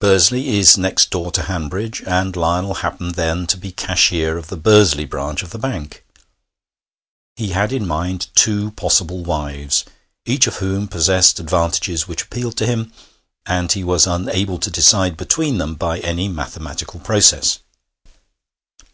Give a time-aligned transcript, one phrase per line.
[0.00, 4.56] Bursley is next door to Hanbridge, and Lionel happened then to be cashier of the
[4.56, 6.02] Bursley branch of the bank.
[7.34, 9.84] He had in mind two possible wives,
[10.24, 12.90] each of whom possessed advantages which appealed to him,
[13.44, 17.58] and he was unable to decide between them by any mathematical process.